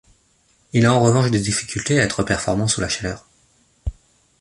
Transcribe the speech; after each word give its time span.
Il 0.73 0.87
a 0.87 0.93
en 0.95 0.99
revanche 0.99 1.29
des 1.29 1.39
difficultés 1.39 1.99
à 1.99 2.03
être 2.03 2.23
performant 2.23 2.67
sous 2.67 2.81
la 2.81 2.89
chaleur. 2.89 3.23